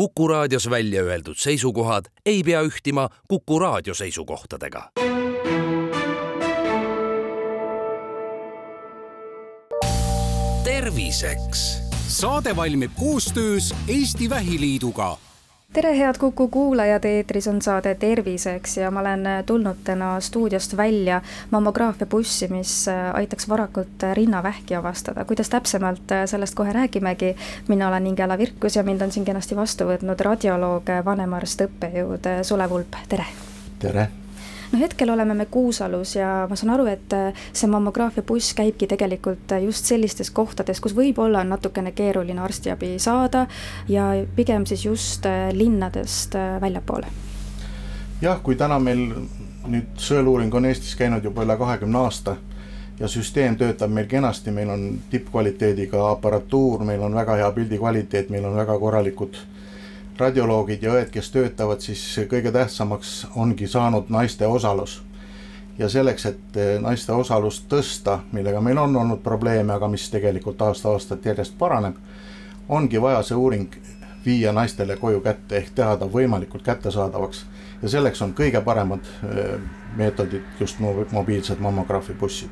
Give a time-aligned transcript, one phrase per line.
[0.00, 4.90] Kuku raadios välja öeldud seisukohad ei pea ühtima Kuku raadio seisukohtadega.
[10.64, 11.78] terviseks.
[12.08, 15.18] saade valmib koostöös Eesti Vähiliiduga
[15.72, 21.20] tere, head Kuku kuulajad, eetris on saade Terviseks ja ma olen tulnud täna stuudiost välja
[21.50, 25.24] mammograafiabussi, mis aitaks varakult rinnavähki avastada.
[25.24, 27.36] kuidas täpsemalt, sellest kohe räägimegi.
[27.68, 32.72] mina olen Ingela Virkus ja mind on siin kenasti vastu võtnud radioloog, vanemarst, õppejõud Sulev
[32.72, 33.26] Ulp, tere!
[33.78, 34.10] tere!
[34.72, 39.52] No hetkel oleme me Kuusalus ja ma saan aru, et äh, see mammograafiabuss käibki tegelikult
[39.52, 43.46] äh, just sellistes kohtades, kus võib-olla on natukene keeruline arstiabi saada
[43.88, 47.06] ja pigem siis just äh, linnadest väljapoole.
[48.22, 49.06] jah, kui täna meil
[49.70, 52.36] nüüd sõeluuring on Eestis käinud juba üle kahekümne aasta
[53.00, 58.30] ja süsteem töötab meil kenasti, meil on tippkvaliteediga aparatuur, meil on väga hea pildi kvaliteet,
[58.30, 59.59] meil on väga korralikud äh,
[60.20, 65.02] radioloogid ja õed, kes töötavad, siis kõige tähtsamaks ongi saanud naiste osalus.
[65.78, 70.62] ja selleks, et eh, naiste osalust tõsta, millega meil on olnud probleeme, aga mis tegelikult
[70.62, 71.96] aasta-aastalt järjest paraneb,
[72.68, 73.72] ongi vaja see uuring
[74.24, 77.46] viia naistele koju kätte ehk teha ta võimalikult kättesaadavaks.
[77.82, 79.58] ja selleks on kõige paremad eh,
[79.96, 80.78] meetodid just
[81.12, 82.50] mobiilsed mammograafibussid.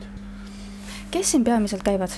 [1.11, 2.11] kes siin peamiselt käivad?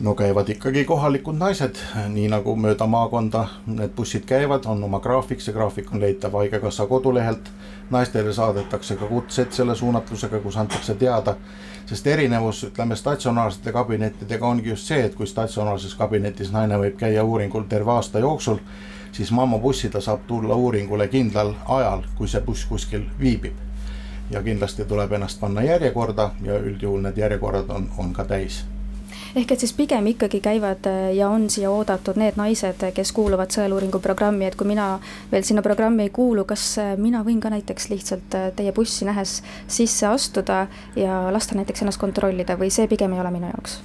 [0.00, 5.40] No käivad ikkagi kohalikud naised, nii nagu mööda maakonda need bussid käivad, on oma graafik,
[5.42, 7.50] see graafik on leitav Haigekassa kodulehelt.
[7.90, 11.34] naistele saadetakse ka kutsed selle suunatlusega, kus antakse teada,
[11.86, 17.24] sest erinevus, ütleme statsionaarsete kabinettidega ongi just see, et kui statsionaarses kabinetis naine võib käia
[17.24, 18.58] uuringul terve aasta jooksul,
[19.12, 23.54] siis mammabussi ta saab tulla uuringule kindlal ajal, kui see buss kuskil viibib.
[24.30, 28.64] ja kindlasti tuleb ennast panna järjekorda ja üldjuhul need järjekorrad on, on ka täis
[29.36, 33.52] ehk et siis pigem ikkagi käivad äh, ja on siia oodatud need naised, kes kuuluvad
[33.54, 34.88] sõeluuringu programmi, et kui mina
[35.32, 39.08] veel sinna programmi ei kuulu, kas äh, mina võin ka näiteks lihtsalt äh, teie bussi
[39.08, 43.80] nähes sisse astuda ja lasta näiteks ennast kontrollida või see pigem ei ole minu jaoks?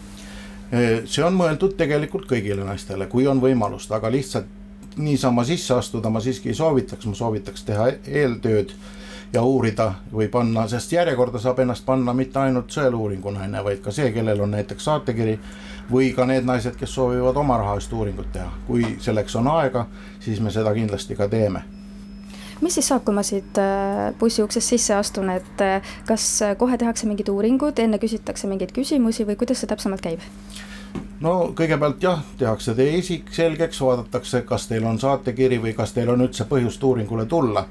[0.74, 4.48] see on mõeldud tegelikult kõigile naistele, kui on võimalust, aga lihtsalt
[4.98, 8.74] niisama sisse astuda ma siiski ei soovitaks, ma soovitaks teha eeltööd
[9.34, 13.92] ja uurida või panna, sest järjekorda saab ennast panna mitte ainult sõeluuringu naine, vaid ka
[13.92, 15.38] see, kellel on näiteks saatekiri
[15.92, 18.52] või ka need naised, kes soovivad oma raha eest uuringut teha.
[18.68, 19.88] kui selleks on aega,
[20.20, 21.64] siis me seda kindlasti ka teeme
[22.62, 26.28] mis siis saab, kui ma siit äh, bussi uksest sisse astun, et äh, kas
[26.58, 30.22] kohe tehakse mingid uuringud, enne küsitakse mingeid küsimusi või kuidas see täpsemalt käib?
[31.26, 36.14] no kõigepealt jah, tehakse teie isik selgeks, vaadatakse, kas teil on saatekiri või kas teil
[36.14, 37.66] on üldse põhjust uuringule tulla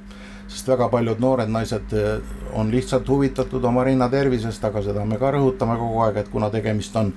[0.53, 5.19] sest väga paljud noored naised eh, on lihtsalt huvitatud oma rinna tervisest, aga seda me
[5.21, 7.13] ka rõhutame kogu aeg, et kuna tegemist on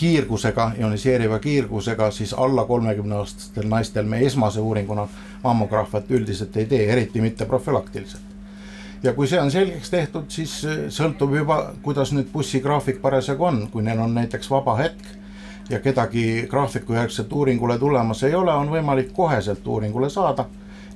[0.00, 5.06] kiirgusega, ioniseeriva kiirgusega, siis alla kolmekümne aastastel naistel me esmase uuringuna
[5.42, 8.36] mammograafiat üldiselt ei tee, eriti mitte profülaktiliselt.
[9.02, 13.66] ja kui see on selgeks tehtud, siis eh, sõltub juba, kuidas nüüd bussigraafik parasjagu on,
[13.72, 15.16] kui neil on näiteks vaba hetk
[15.70, 20.48] ja kedagi graafikujärgselt uuringule tulemas ei ole, on võimalik koheselt uuringule saada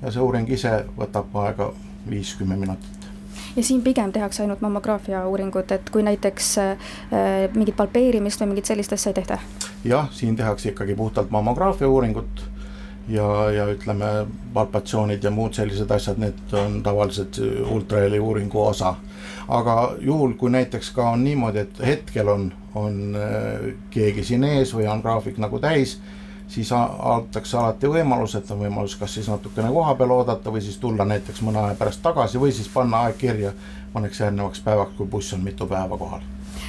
[0.02, 1.72] ja see uuring ise võtab aega
[2.10, 3.10] viis-kümme minutit
[3.56, 6.78] ja siin pigem tehakse ainult mammograafia uuringut, et kui näiteks äh,
[7.54, 9.38] mingit palpeerimist või mingit sellist asja ei tehta?
[9.84, 12.44] jah, siin tehakse ikkagi puhtalt mammograafia uuringut
[13.08, 17.38] ja, ja ütleme, palpatsioonid ja muud sellised asjad, need on tavaliselt
[17.70, 18.94] ultraheli uuringu osa.
[19.48, 24.74] aga juhul, kui näiteks ka on niimoodi, et hetkel on, on äh, keegi siin ees
[24.74, 25.98] või on graafik nagu täis
[26.48, 30.78] siis antakse alati võimalus, et on võimalus kas siis natukene koha peal oodata või siis
[30.78, 33.52] tulla näiteks mõne aja pärast tagasi või siis panna aeg kirja
[33.94, 36.22] mõneks järgnevaks päevaks, kui buss on mitu päeva kohal.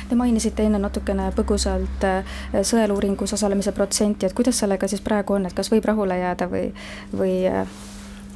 [0.10, 5.46] Te mainisite enne natukene põgusalt äh, sõeluuringus osalemise protsenti, et kuidas sellega siis praegu on,
[5.46, 6.70] et kas võib rahule jääda või,
[7.14, 7.66] või äh?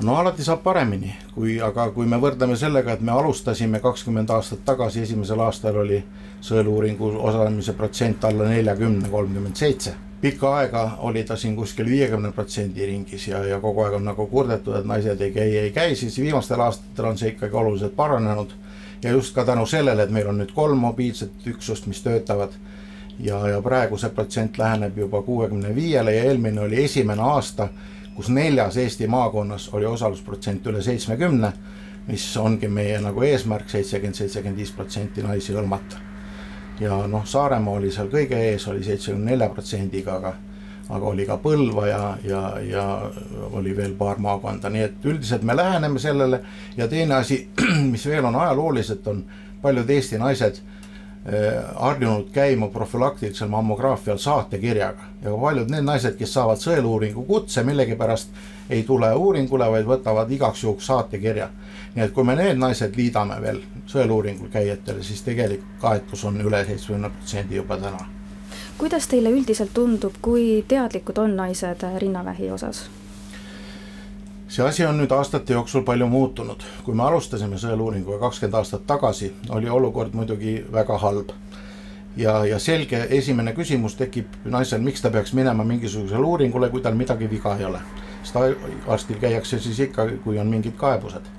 [0.03, 4.66] no alati saab paremini, kui, aga kui me võrdleme sellega, et me alustasime kakskümmend aastat
[4.66, 6.03] tagasi, esimesel aastal oli
[6.41, 12.85] sõeluuringu osalemise protsent alla neljakümne, kolmkümmend seitse pikka aega oli ta siin kuskil viiekümne protsendi
[12.85, 16.19] ringis ja, ja kogu aeg on nagu kurdetud, et naised ei käi, ei käi, siis
[16.19, 18.51] viimastel aastatel on see ikkagi oluliselt paranenud.
[19.04, 22.50] ja just ka tänu sellele, et meil on nüüd kolm mobiilset üksust, mis töötavad.
[23.19, 27.69] ja, ja praegu see protsent läheneb juba kuuekümne viiele ja eelmine oli esimene aasta,
[28.16, 31.54] kus neljas Eesti maakonnas oli osalusprotsent üle seitsmekümne,
[32.07, 36.08] mis ongi meie nagu eesmärk, seitsekümmend, seitsekümmend viis protsenti naisi hõlmata
[36.80, 40.36] ja noh, Saaremaa oli seal kõige ees, oli seitsmekümne nelja protsendiga, aga
[40.90, 42.86] aga oli ka Põlva ja, ja, ja
[43.54, 46.42] oli veel paar maakonda, nii et üldiselt me läheneme sellele.
[46.78, 47.44] Ja teine asi,
[47.94, 49.24] mis veel on ajalooliselt, on
[49.62, 55.12] paljud Eesti naised eh, harjunud käima profülaktilisel mammograafial saatekirjaga.
[55.24, 58.34] Ja paljud need naised, kes saavad sõeluuringu kutse, millegipärast
[58.70, 61.52] ei tule uuringule, vaid võtavad igaks juhuks saatekirja.
[62.00, 63.57] Nii et kui me need naised liidame veel
[63.92, 68.06] sõeluuringul käijatele, siis tegelikult kaetus on üle seitsmekümne protsendi juba täna.
[68.78, 72.86] kuidas teile üldiselt tundub, kui teadlikud on naised rinnavähi osas?
[74.48, 79.34] see asi on nüüd aastate jooksul palju muutunud, kui me alustasime sõeluuringuga kakskümmend aastat tagasi,
[79.50, 81.34] oli olukord muidugi väga halb.
[82.18, 86.95] ja, ja selge esimene küsimus tekib naisel, miks ta peaks minema mingisugusele uuringule, kui tal
[86.95, 87.81] midagi viga ei ole.
[88.24, 88.40] sest
[88.88, 91.38] arstil käiakse siis ikka, kui on mingid kaebused.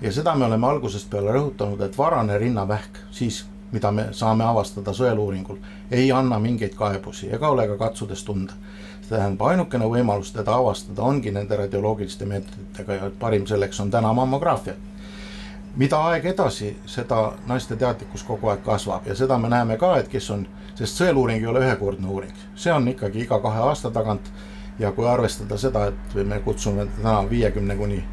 [0.00, 4.92] Ja seda me oleme algusest peale rõhutanud, et varane rinnavähk siis, mida me saame avastada
[4.92, 5.56] sõeluuringul,
[5.90, 8.52] ei anna mingeid kaebusi ega ole ka katsudes tunda
[9.08, 14.74] tähendab, ainukene võimalus teda avastada ongi nende radioloogiliste meetoditega ja parim selleks on täna mammograafia.
[15.76, 20.08] mida aeg edasi, seda naiste teadlikkus kogu aeg kasvab ja seda me näeme ka, et
[20.08, 24.32] kes on, sest sõeluuring ei ole ühekordne uuring, see on ikkagi iga kahe aasta tagant.
[24.78, 28.04] ja kui arvestada seda, et me kutsume täna viiekümne kuni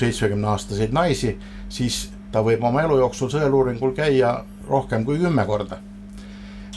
[0.00, 1.36] seitsmekümne aastaseid naisi,
[1.68, 4.38] siis ta võib oma elu jooksul sõeluuringul käia
[4.68, 5.78] rohkem kui kümme korda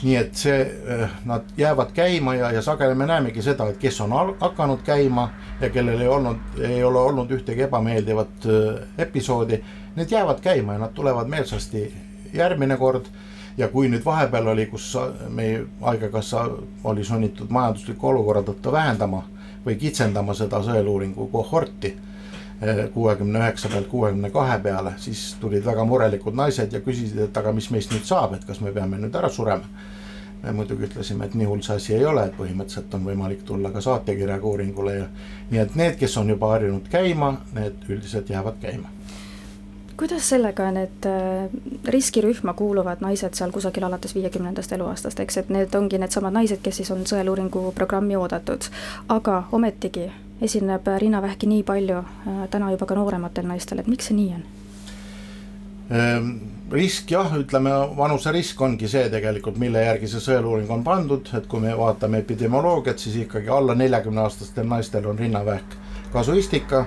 [0.03, 4.01] nii et see, eh, nad jäävad käima ja, ja sageli me näemegi seda, et kes
[4.01, 5.29] on hakanud käima
[5.61, 9.59] ja kellel ei olnud, ei ole olnud ühtegi ebameeldivat eh, episoodi,
[9.95, 11.93] need jäävad käima ja nad tulevad meelsasti
[12.33, 13.05] järgmine kord.
[13.57, 14.93] ja kui nüüd vahepeal oli, kus
[15.35, 16.45] meie Haigekassa
[16.83, 19.23] oli sunnitud majandusliku olukorra tõttu vähendama
[19.65, 21.97] või kitsendama seda sõeluuringu kohorti
[22.93, 27.53] kuuekümne üheksa pealt kuuekümne kahe peale, siis tulid väga murelikud naised ja küsisid, et aga
[27.55, 29.63] mis meist nüüd saab, et kas me peame nüüd ära surema.
[30.43, 33.73] Me muidugi ütlesime, et nii hull see asi ei ole, et põhimõtteliselt on võimalik tulla
[33.75, 35.07] ka saatekirjaga uuringule ja
[35.49, 38.87] nii et need, kes on juba harjunud käima, need üldiselt jäävad käima.
[39.99, 41.49] kuidas sellega need äh,
[41.91, 46.79] riskirühma kuuluvad naised seal kusagil alates viiekümnendast eluaastast, eks, et need ongi needsamad naised, kes
[46.79, 48.71] siis on sõeluuringu programmi oodatud,
[49.09, 50.07] aga ometigi
[50.41, 54.47] esineb rinnavähki nii palju äh, täna juba ka noorematel naistel, et miks see nii on?
[55.89, 56.29] Ehm,
[56.71, 61.63] risk jah, ütleme vanuserisk ongi see tegelikult, mille järgi see sõeluuring on pandud, et kui
[61.63, 65.77] me vaatame epidemioloogiat, siis ikkagi alla neljakümne aastastel naistel on rinnavähk
[66.13, 66.85] kasuistika.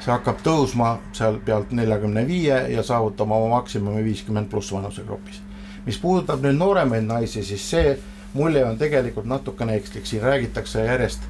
[0.00, 5.42] see hakkab tõusma seal pealt neljakümne viie ja saavutama oma maksimumi viiskümmend pluss vanusegrupis.
[5.86, 7.98] mis puudutab nüüd nooremaid naisi, siis see
[8.34, 11.20] mulje on tegelikult natukene ekslik, siin räägitakse järjest,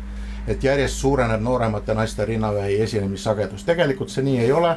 [0.48, 4.76] et järjest suureneb nooremate naiste rinnavähi esinemissagedus, tegelikult see nii ei ole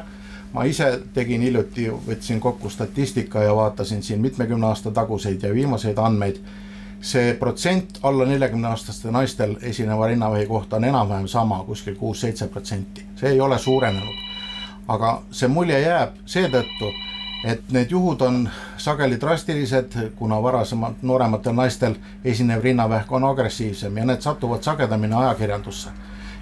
[0.54, 5.98] ma ise tegin hiljuti, võtsin kokku statistika ja vaatasin siin mitmekümne aasta taguseid ja viimaseid
[5.98, 6.38] andmeid.
[7.04, 13.04] see protsent alla neljakümne aastaste naistel esineva rinnavähi kohta on enam-vähem sama, kuskil kuus-seitse protsenti,
[13.16, 14.14] see ei ole suurenenud.
[14.88, 16.92] aga see mulje jääb seetõttu,
[17.44, 21.94] et need juhud on sageli drastilised, kuna varasemalt noorematel naistel
[22.24, 25.90] esinev rinnavähk on agressiivsem ja need satuvad sagedamini ajakirjandusse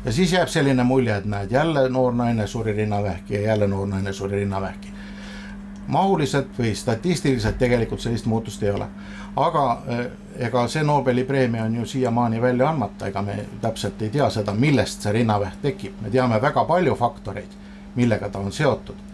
[0.05, 3.87] ja siis jääb selline mulje, et näed, jälle noor naine suri rinnavähki ja jälle noor
[3.89, 4.93] naine suri rinnavähki.
[5.87, 8.87] mahuliselt või statistiliselt tegelikult sellist muutust ei ole.
[9.37, 10.07] aga eh,
[10.47, 14.55] ega see Nobeli preemia on ju siiamaani välja andmata, ega me täpselt ei tea seda,
[14.55, 17.59] millest see rinnavähk tekib, me teame väga palju faktoreid,
[17.95, 19.12] millega ta on seotud.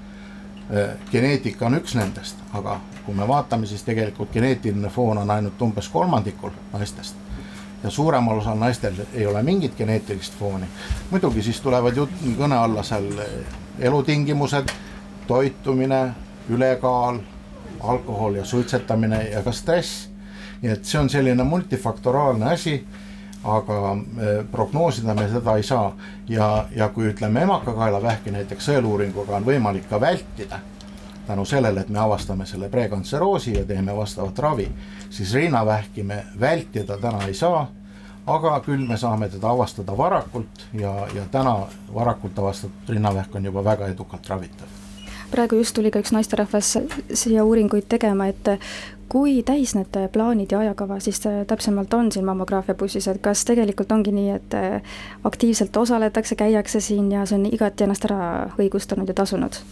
[0.69, 5.63] Eh, geneetika on üks nendest, aga kui me vaatame, siis tegelikult geneetiline foon on ainult
[5.63, 7.17] umbes kolmandikul naistest
[7.83, 10.67] ja suuremal osal naistel ei ole mingit geneetilist fooni.
[11.11, 13.07] muidugi siis tulevad ju kõne alla seal
[13.79, 14.69] elutingimused,
[15.27, 16.15] toitumine,
[16.49, 17.21] ülekaal,
[17.81, 20.09] alkohol ja suitsetamine ja ka stress.
[20.63, 22.85] nii et see on selline multifaktoraalne asi,
[23.45, 25.93] aga e, prognoosida me seda ei saa
[26.29, 30.59] ja, ja kui ütleme emakakaelavähki näiteks sõeluuringuga on võimalik ka vältida
[31.29, 34.69] tänu sellele, et me avastame selle prekantseroosi ja teeme vastavat ravi,
[35.11, 37.69] siis rinnavähki me vältida täna ei saa.
[38.29, 43.65] aga küll me saame teda avastada varakult ja, ja täna varakult avastatud rinnavähk on juba
[43.65, 44.67] väga edukalt ravitav.
[45.31, 46.79] praegu just tuli ka üks naisterahvas
[47.15, 48.49] siia uuringuid tegema, et
[49.09, 53.93] kui täis need plaanid ja ajakava siis täpsemalt on siin mammograafia bussis, et kas tegelikult
[53.93, 54.57] ongi nii, et
[55.25, 59.63] aktiivselt osaletakse, käiakse siin ja see on igati ennast ära õigustanud ja tasunud?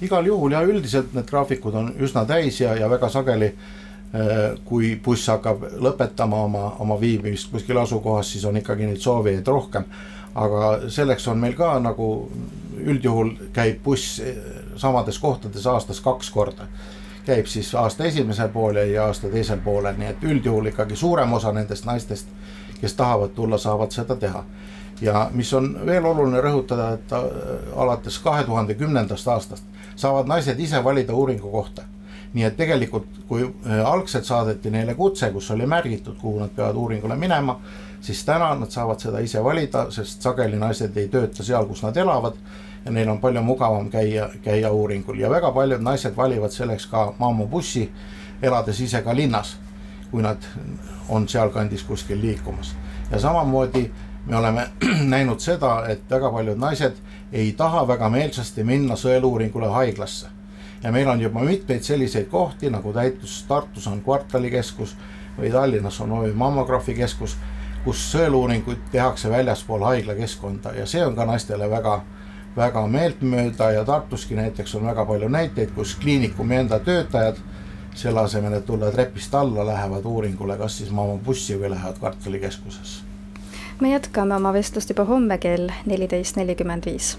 [0.00, 4.94] igal juhul ja üldiselt need graafikud on üsna täis ja, ja väga sageli äh, kui
[5.02, 9.88] buss hakkab lõpetama oma, oma viibimist kuskil asukohas, siis on ikkagi neid soovijaid rohkem.
[10.36, 12.28] aga selleks on meil ka nagu
[12.76, 14.36] üldjuhul käib buss äh,
[14.76, 16.68] samades kohtades aastas kaks korda.
[17.26, 21.52] Käib siis aasta esimesel poolel ja aasta teisel poolel, nii et üldjuhul ikkagi suurem osa
[21.52, 22.28] nendest naistest,
[22.80, 24.44] kes tahavad tulla, saavad seda teha
[25.00, 27.24] ja mis on veel oluline rõhutada, et äh,
[27.76, 29.64] alates kahe tuhande kümnendast aastast
[29.96, 31.82] saavad naised ise valida uuringu kohta.
[32.36, 36.76] nii et tegelikult, kui äh, algselt saadeti neile kutse, kus oli märgitud, kuhu nad peavad
[36.76, 37.60] uuringule minema,
[38.00, 41.96] siis täna nad saavad seda ise valida, sest sageli naised ei tööta seal, kus nad
[41.96, 42.36] elavad
[42.86, 47.14] ja neil on palju mugavam käia, käia uuringul ja väga paljud naised valivad selleks ka
[47.18, 47.90] maamubussi,
[48.42, 49.56] elades ise ka linnas,
[50.10, 50.42] kui nad
[51.08, 52.76] on sealkandis kuskil liikumas.
[53.10, 53.90] ja samamoodi
[54.26, 54.68] me oleme
[55.14, 56.94] näinud seda, et väga paljud naised
[57.32, 60.26] ei taha väga meelsasti minna sõeluuringule haiglasse.
[60.82, 64.96] ja meil on juba mitmeid selliseid kohti, nagu Täitus Tartus on kvartalikeskus
[65.38, 67.36] või Tallinnas on OÜ Mammograafi keskus,
[67.84, 72.02] kus sõeluuringuid tehakse väljaspool haiglakeskkonda ja see on ka naistele väga
[72.56, 77.40] väga meeltmööda ja Tartuski näiteks on väga palju näiteid, kus kliinikumi enda töötajad
[77.96, 83.04] selle asemel, et tulla trepist alla, lähevad uuringule kas siis maamabussi või lähevad kvartalikeskusesse.
[83.80, 87.18] me jätkame oma vestlust juba homme kell neliteist nelikümmend viis.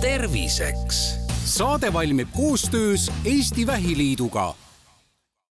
[0.00, 1.18] terviseks.
[1.44, 4.54] saade valmib koostöös Eesti Vähiliiduga